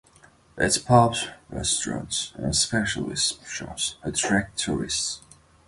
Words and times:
Its 0.57 0.79
pubs, 0.79 1.27
restaurants 1.49 2.31
and 2.35 2.55
specialist 2.55 3.45
shops 3.47 3.97
attract 4.03 4.57
tourists. 4.57 5.21